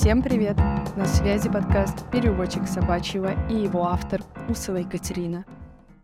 [0.00, 0.56] Всем привет!
[0.96, 5.44] На связи подкаст «Переводчик собачьего» и его автор Усова Екатерина.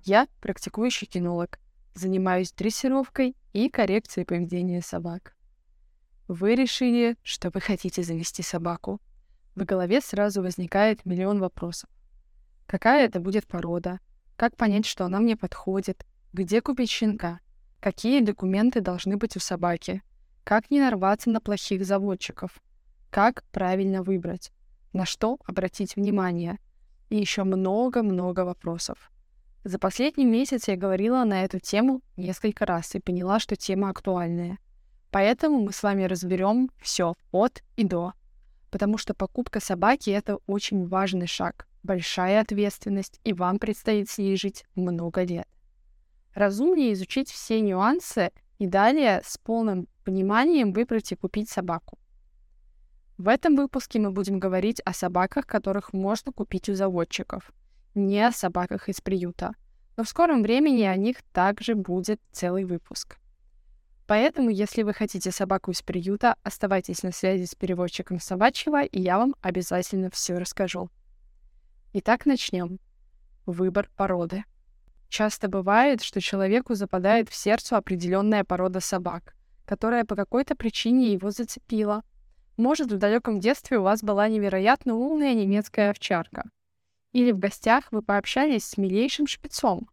[0.04, 1.58] Я практикующий кинолог,
[1.94, 5.34] занимаюсь дрессировкой и коррекцией поведения собак.
[6.28, 9.00] Вы решили, что вы хотите завести собаку.
[9.54, 11.88] В голове сразу возникает миллион вопросов.
[12.66, 14.00] Какая это будет порода?
[14.36, 16.04] Как понять, что она мне подходит?
[16.34, 17.40] Где купить щенка?
[17.80, 20.02] Какие документы должны быть у собаки?
[20.44, 22.60] Как не нарваться на плохих заводчиков?
[23.16, 24.52] Как правильно выбрать?
[24.92, 26.58] На что обратить внимание?
[27.08, 29.10] И еще много-много вопросов.
[29.64, 34.58] За последний месяц я говорила на эту тему несколько раз и поняла, что тема актуальная.
[35.10, 38.12] Поэтому мы с вами разберем все от и до.
[38.70, 44.36] Потому что покупка собаки— это очень важный шаг, большая ответственность, и вам предстоит с ней
[44.36, 45.48] жить много лет.
[46.34, 51.96] Разумнее изучить все нюансы и далее с полным пониманием выбрать и купить собаку.
[53.18, 57.50] В этом выпуске мы будем говорить о собаках, которых можно купить у заводчиков,
[57.94, 59.54] не о собаках из приюта.
[59.96, 63.16] Но в скором времени о них также будет целый выпуск.
[64.06, 69.18] Поэтому, если вы хотите собаку из приюта, оставайтесь на связи с переводчиком собачьего, и я
[69.18, 70.90] вам обязательно все расскажу.
[71.94, 72.78] Итак, начнем.
[73.46, 74.44] Выбор породы.
[75.08, 81.30] Часто бывает, что человеку западает в сердце определенная порода собак, которая по какой-то причине его
[81.30, 82.02] зацепила.
[82.56, 86.44] Может, в далеком детстве у вас была невероятно умная немецкая овчарка.
[87.12, 89.88] Или в гостях вы пообщались с милейшим шпицом.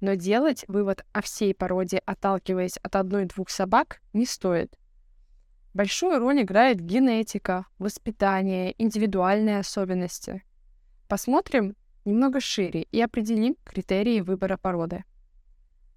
[0.00, 4.76] Но делать вывод о всей породе, отталкиваясь от одной-двух собак, не стоит.
[5.74, 10.44] Большую роль играет генетика, воспитание, индивидуальные особенности.
[11.08, 15.04] Посмотрим немного шире и определим критерии выбора породы.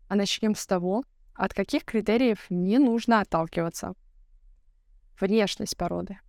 [0.07, 3.95] А начнем с того, от каких критериев не нужно отталкиваться.
[5.19, 6.19] Внешность породы.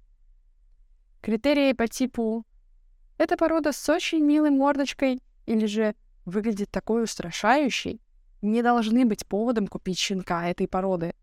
[1.20, 2.44] Критерии по типу
[3.18, 5.94] «эта порода с очень милой мордочкой» или же
[6.24, 8.00] «выглядит такой устрашающей»
[8.42, 11.14] не должны быть поводом купить щенка этой породы.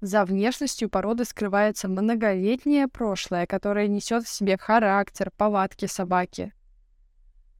[0.00, 6.54] За внешностью породы скрывается многолетнее прошлое, которое несет в себе характер, повадки собаки.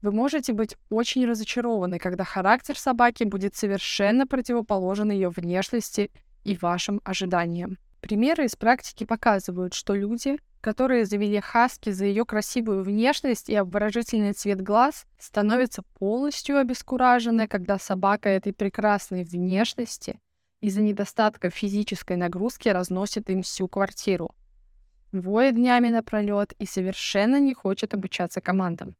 [0.00, 6.10] Вы можете быть очень разочарованы, когда характер собаки будет совершенно противоположен ее внешности
[6.42, 7.76] и вашим ожиданиям.
[8.00, 14.32] Примеры из практики показывают, что люди, которые завели хаски за ее красивую внешность и обворожительный
[14.32, 20.18] цвет глаз, становятся полностью обескуражены, когда собака этой прекрасной внешности
[20.60, 24.34] из-за недостатка физической нагрузки разносит им всю квартиру.
[25.12, 28.94] Воет днями напролет и совершенно не хочет обучаться командам.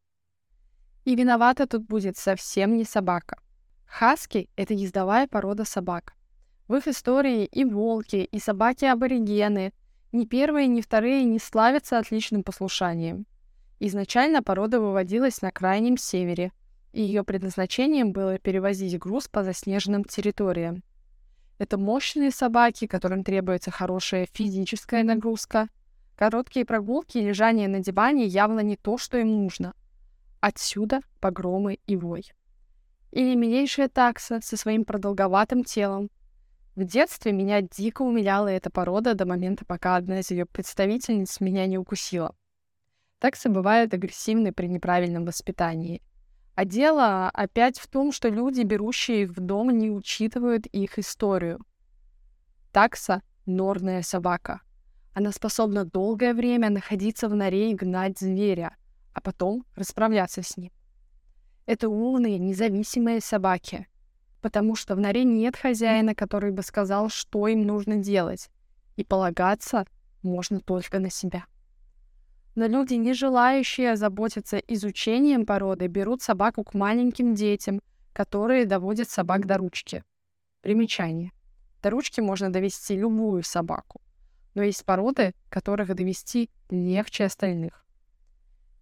[1.05, 3.39] И виновата тут будет совсем не собака.
[3.87, 6.15] Хаски— это ездовая порода собак.
[6.71, 9.73] В их истории и волки, и собаки-аборигены,
[10.13, 13.27] ни первые, ни вторые не славятся отличным послушанием.
[13.81, 16.53] Изначально порода выводилась на крайнем севере,
[16.93, 20.85] и ее предназначением было перевозить груз по заснеженным территориям.
[21.59, 25.67] Это мощные собаки, которым требуется хорошая физическая нагрузка.
[26.15, 29.75] Короткие прогулки и лежание на диване явно не то, что им нужно.
[30.39, 32.31] Отсюда погромы и вой.
[33.11, 36.11] Или милейшая такса со своим продолговатым телом.
[36.81, 41.67] В детстве меня дико умиляла эта порода до момента, пока одна из ее представительниц меня
[41.67, 42.35] не укусила.
[43.19, 46.01] Таксы бывают агрессивны при неправильном воспитании.
[46.55, 51.61] А дело опять в том, что люди, берущие их в дом, не учитывают их историю.
[52.73, 54.63] Такса— норная собака.
[55.13, 58.75] Она способна долгое время находиться в норе и гнать зверя,
[59.13, 60.73] а потом расправляться с ним.
[61.67, 63.87] Это умные, независимые собаки,
[64.41, 68.51] потому что в норе нет хозяина, который бы сказал, что им нужно делать,
[68.97, 69.87] и полагаться
[70.23, 71.45] можно только на себя.
[72.55, 77.81] Но люди, не желающие заботиться изучением породы, берут собаку к маленьким детям,
[78.13, 80.03] которые доводят собак до ручки.
[80.61, 81.33] Примечание.
[81.83, 84.03] До ручки можно довести любую собаку,
[84.55, 87.87] но есть породы, которых довести легче остальных.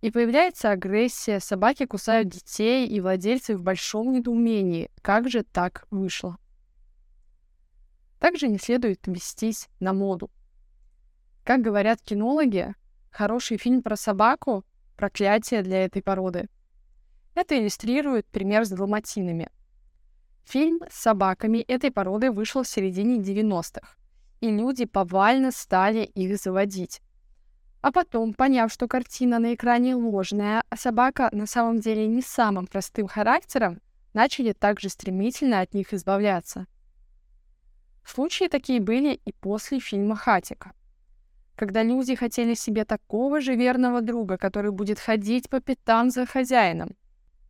[0.01, 4.91] И появляется агрессия, собаки кусают детей, и владельцы в большом недоумении.
[5.03, 6.39] Как же так вышло?
[8.21, 10.31] Также не следует вестись на моду.
[11.45, 12.75] Как говорят кинологи,
[13.11, 14.65] хороший фильм про собаку—
[14.97, 16.49] проклятие для этой породы.
[17.35, 19.49] Это иллюстрирует пример с далматинами.
[20.45, 23.97] Фильм с собаками этой породы вышел в середине 90-х,
[24.41, 27.01] и люди повально стали их заводить.
[27.81, 32.67] А потом, поняв, что картина на экране ложная, а собака на самом деле не самым
[32.67, 33.81] простым характером,
[34.15, 36.67] начали также стремительно от них избавляться.
[38.05, 40.73] Случаи такие были и после фильма «Хатика».
[41.59, 46.91] когда люди хотели себе такого же верного друга, который будет ходить по пятам за хозяином.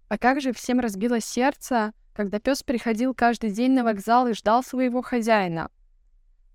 [0.08, 4.62] А как же всем разбило сердце, когда пес приходил каждый день на вокзал и ждал
[4.64, 5.70] своего хозяина.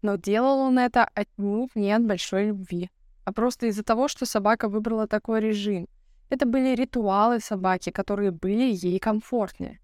[0.01, 2.89] Но делал он это отнюдь не от большой любви,
[3.25, 5.87] а просто из-за того, что собака выбрала такой режим.
[6.29, 9.79] Это были ритуалы собаки, которые были ей комфортнее.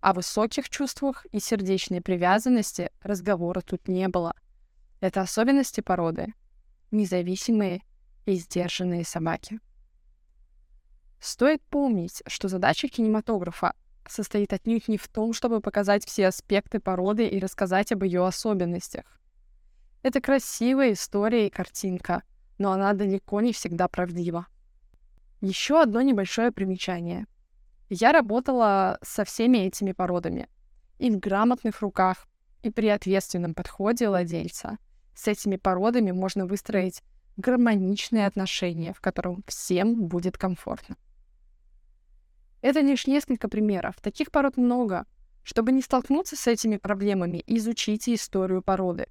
[0.00, 4.34] О высоких чувствах и сердечной привязанности разговора тут не было.
[5.00, 6.34] Это особенности породы.
[6.90, 7.82] Независимые
[8.26, 9.60] и сдержанные собаки.
[11.20, 13.72] Стоит помнить, что задача кинематографа
[14.06, 19.04] состоит отнюдь не в том, чтобы показать все аспекты породы и рассказать об ее особенностях.
[20.02, 22.22] Это красивая история и картинка,
[22.58, 24.46] но она далеко не всегда правдива.
[25.40, 27.26] Еще одно небольшое примечание.
[27.90, 30.48] Я работала со всеми этими породами.
[30.98, 32.26] И в грамотных руках,
[32.62, 34.78] и при ответственном подходе владельца.
[35.14, 37.02] С этими породами можно выстроить
[37.36, 40.96] гармоничные отношения, в котором всем будет комфортно.
[42.62, 43.96] Это лишь несколько примеров.
[44.00, 45.04] Таких пород много.
[45.42, 49.08] Чтобы не столкнуться с этими проблемами, изучите историю породы.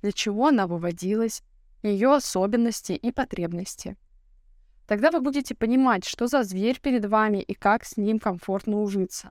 [0.00, 1.42] Для чего она выводилась,
[1.84, 3.96] ее особенности и потребности.
[4.86, 9.30] Тогда вы будете понимать, что за зверь перед вами и как с ним комфортно ужиться.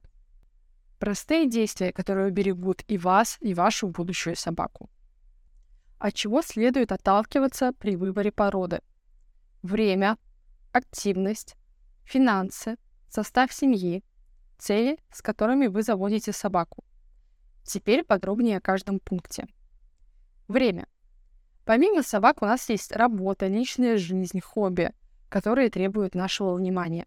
[1.00, 4.90] Простые действия, которые уберегут и вас, и вашу будущую собаку.
[6.00, 8.82] От чего следует отталкиваться при выборе породы?
[9.62, 10.18] Время,
[10.72, 11.56] активность,
[12.04, 12.78] финансы,
[13.10, 14.04] состав семьи,
[14.58, 16.84] цели, с которыми вы заводите собаку.
[17.64, 19.48] Теперь подробнее о каждом пункте.
[20.48, 20.88] Время.
[21.66, 24.92] Помимо собак у нас есть работа, личная жизнь, хобби,
[25.30, 27.06] которые требуют нашего внимания.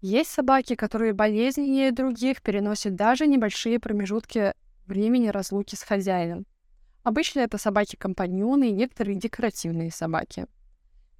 [0.00, 4.54] Есть собаки, которые болезненнее других переносят даже небольшие промежутки
[4.86, 6.46] времени разлуки с хозяином.
[7.02, 10.46] Обычно это собаки-компаньоны и некоторые декоративные собаки.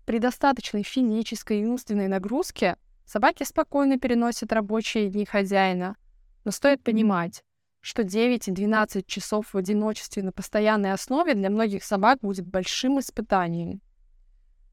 [0.04, 2.76] При достаточной физической и умственной нагрузке
[3.06, 5.96] Собаки спокойно переносят рабочие дни хозяина,
[6.44, 7.44] но стоит понимать,
[7.86, 12.98] что 9 и 12 часов в одиночестве на постоянной основе для многих собак будет большим
[12.98, 13.80] испытанием.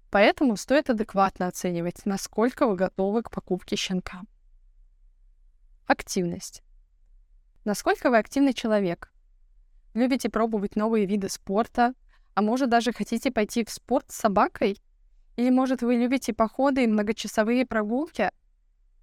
[0.09, 4.21] Поэтому стоит адекватно оценивать, насколько вы готовы к покупке щенка.
[5.85, 6.63] Активность.
[7.65, 9.11] Насколько вы активный человек?
[9.93, 11.93] Любите пробовать новые виды спорта,
[12.33, 14.77] а может даже хотите пойти в спорт с собакой–
[15.35, 18.29] или, может, вы любите походы и многочасовые прогулки?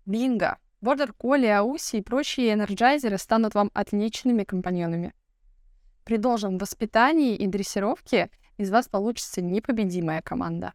[0.06, 0.58] Бинго!
[0.80, 5.14] Бордер Колли, Ауси и прочие энерджайзеры станут вам отличными компаньонами.
[6.04, 10.72] При должном воспитании и дрессировке из вас получится непобедимая команда.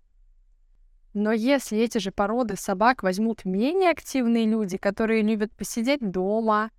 [1.14, 6.72] Но если эти же породы собак возьмут менее активные люди, которые любят посидеть дома,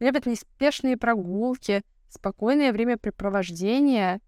[0.00, 4.20] любят неспешные прогулки, спокойное времяпрепровождение,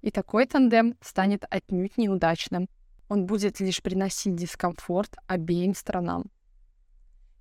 [0.00, 2.68] и такой тандем станет отнюдь неудачным–
[3.10, 6.30] он будет лишь приносить дискомфорт обеим сторонам.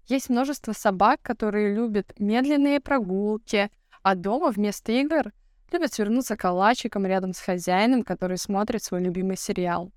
[0.09, 3.69] Есть множество собак, которые любят медленные прогулки,
[4.01, 5.31] а дома вместо игр
[5.71, 9.91] любят свернуться калачиком рядом с хозяином, который смотрит свой любимый сериал.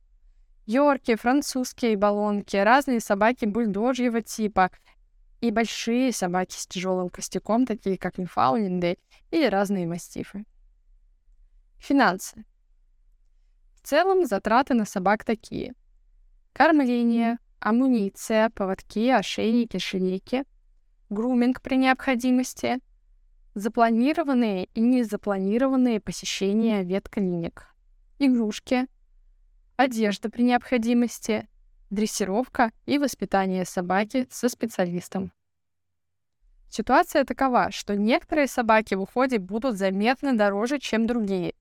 [0.67, 4.71] Йорки, французские баллонки, разные собаки бульдожьего типа
[5.41, 8.99] и большие собаки с тяжелым костяком, такие как Ньюфаундленды
[9.31, 10.45] или разные мастифы.
[11.79, 12.45] Финансы.
[13.77, 15.73] В целом затраты на собак такие.
[16.53, 20.45] Кормление, амуниция, поводки, ошейники, шейники,
[21.11, 22.81] груминг при необходимости,
[23.55, 27.75] запланированные и незапланированные посещения ветклиник,
[28.19, 28.87] игрушки,
[29.77, 31.49] одежда при необходимости,
[31.91, 35.33] дрессировка и воспитание собаки со специалистом.
[36.69, 41.53] Ситуация такова, что некоторые собаки в уходе будут заметно дороже, чем другие,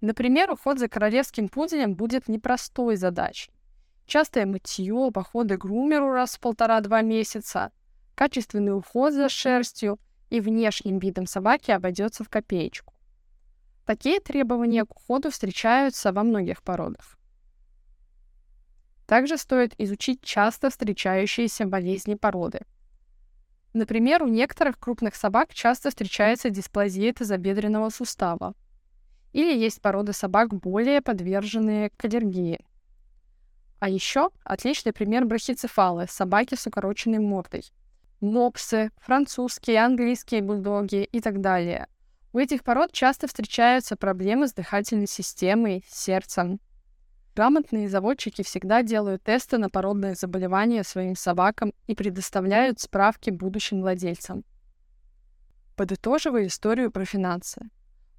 [0.00, 3.50] Например, уход за королевским пуделем будет непростой задачей.
[4.06, 7.72] Частое мытье, походы к грумеру раз в полтора-два месяца,
[8.14, 9.98] качественный уход за шерстью
[10.30, 12.94] и внешним видом собаки обойдется в копеечку.
[13.84, 17.18] Такие требования к уходу встречаются во многих породах.
[19.06, 22.60] Также стоит изучить часто встречающиеся болезни породы.
[23.72, 28.54] Например, у некоторых крупных собак часто встречается дисплазия тазобедренного сустава,
[29.32, 32.64] или есть породы собак, более подверженные к аллергии.
[33.78, 37.64] А еще отличный пример брахицефалы— собаки с укороченной мордой.
[38.20, 41.86] Мопсы, французские, английские бульдоги и так далее.
[42.32, 46.60] У этих пород часто встречаются проблемы с дыхательной системой, сердцем.
[47.34, 54.42] Грамотные заводчики всегда делают тесты на породные заболевания своим собакам и предоставляют справки будущим владельцам.
[55.76, 57.60] Подытоживая историю про финансы.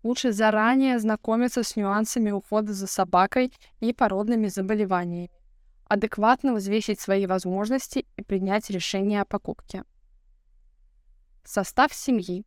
[0.03, 5.31] Лучше заранее ознакомиться с нюансами ухода за собакой и породными заболеваниями.
[5.89, 9.83] Адекватно взвесить свои возможности и принять решение о покупке.
[11.45, 12.45] Состав семьи.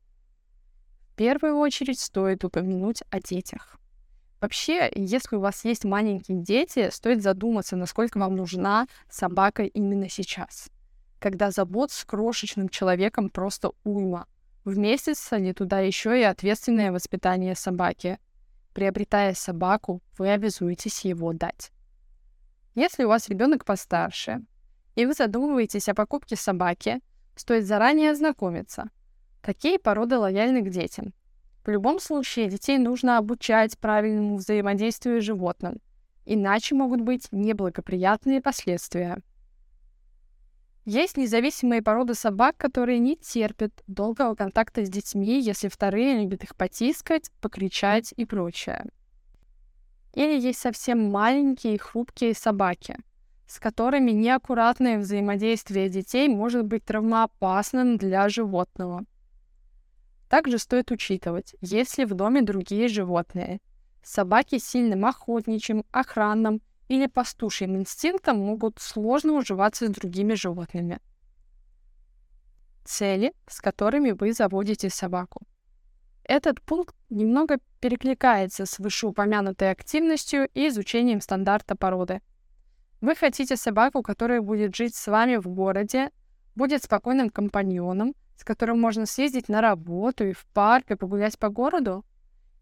[1.09, 3.79] В первую очередь стоит упомянуть о детях.
[4.41, 10.69] Вообще, если у вас есть маленькие дети, стоит задуматься, насколько вам нужна собака именно сейчас,
[11.19, 14.27] когда забот с крошечным человеком просто уйма.
[14.65, 18.19] В месяц ли туда еще и ответственное воспитание собаки.
[18.75, 21.73] Приобретая собаку, вы обязуетесь его дать.
[22.75, 24.43] Если у вас ребенок постарше,
[24.95, 27.01] и вы задумываетесь о покупке собаки,
[27.35, 28.91] стоит заранее ознакомиться,
[29.41, 31.13] какие породы лояльны к детям,
[31.65, 35.81] в любом случае детей нужно обучать правильному взаимодействию с животным,
[36.25, 39.19] иначе могут быть неблагоприятные последствия.
[40.87, 46.57] Есть независимые породы собак, которые не терпят долгого контакта с детьми, если вторые любят их
[46.57, 48.87] потискать, покричать и прочее.
[50.15, 52.97] Или есть совсем маленькие и хрупкие собаки,
[53.47, 59.05] с которыми неаккуратное взаимодействие детей может быть травмоопасным для животного.
[60.29, 63.61] Также стоит учитывать, есть ли в доме другие животные.
[64.03, 71.01] Собаки с сильным охотничьим, охранным или пастушьим инстинктом могут сложно уживаться с другими животными.
[72.85, 75.47] Цели, с которыми вы заводите собаку.
[76.31, 82.23] Этот пункт немного перекликается с вышеупомянутой активностью и изучением стандарта породы.
[83.01, 86.13] Вы хотите собаку, которая будет жить с вами в городе,
[86.55, 91.49] будет спокойным компаньоном, с которым можно съездить на работу и в парк и погулять по
[91.49, 92.05] городу?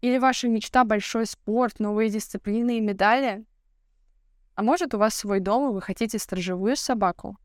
[0.01, 3.45] Или ваша мечта— большой спорт, новые дисциплины и медали?
[4.55, 7.37] А может, у вас свой дом, и вы хотите сторожевую собаку?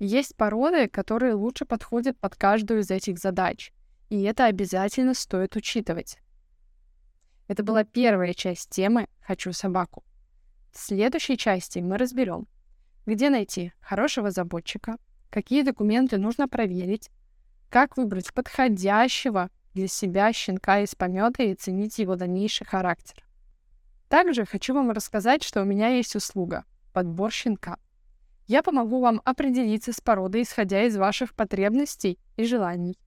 [0.00, 3.72] Есть породы, которые лучше подходят под каждую из этих задач,
[4.10, 6.18] и это обязательно стоит учитывать.
[7.48, 10.04] Это была первая часть темы «Хочу собаку».
[10.72, 12.46] В следующей части мы разберем,
[13.06, 14.98] где найти хорошего заботчика,
[15.30, 17.10] какие документы нужно проверить,
[17.70, 23.24] как выбрать подходящего для себя щенка из помета и ценить его дальнейший характер.
[24.08, 27.78] Также хочу вам рассказать, что у меня есть услуга— подбор щенка.
[28.48, 32.98] Я помогу вам определиться с породой, исходя из ваших потребностей и желаний.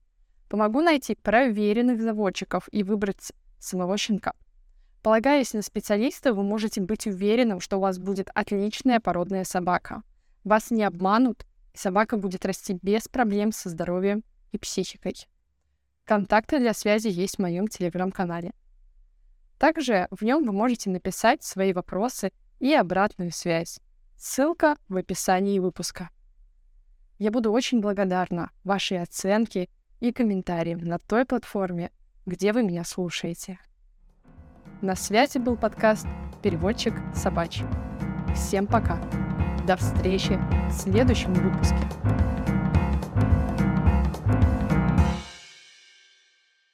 [0.54, 4.34] Помогу найти проверенных заводчиков и выбрать самого щенка.
[5.02, 10.04] Полагаясь на специалиста, вы можете быть уверенным, что у вас будет отличная породная собака.
[10.44, 15.16] Вас не обманут, и собака будет расти без проблем со здоровьем и психикой.
[16.04, 18.52] Контакты для связи есть в моем телеграм-канале.
[19.58, 22.30] Также в нем вы можете написать свои вопросы
[22.60, 23.80] и обратную связь.
[24.16, 26.10] Ссылка в описании выпуска.
[27.18, 29.68] Я буду очень благодарна вашей оценке
[30.04, 31.90] и комментариям на той платформе,
[32.26, 33.58] где вы меня слушаете.
[34.82, 36.06] На связи был подкаст
[36.42, 37.64] «Переводчик собачий».
[38.34, 39.00] Всем пока.
[39.66, 41.78] До встречи в следующем выпуске.